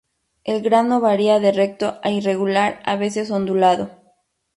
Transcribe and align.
El 0.43 0.63
grano 0.63 0.99
varia 0.99 1.39
de 1.39 1.51
recto 1.51 1.99
a 2.01 2.09
irregular, 2.09 2.79
a 2.87 2.95
veces 2.95 3.29
ondulado. 3.29 3.91